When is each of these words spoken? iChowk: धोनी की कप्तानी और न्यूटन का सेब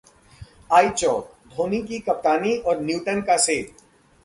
iChowk: 0.69 1.27
धोनी 1.51 1.81
की 1.81 1.99
कप्तानी 1.99 2.57
और 2.57 2.81
न्यूटन 2.81 3.21
का 3.21 3.37
सेब 3.37 3.75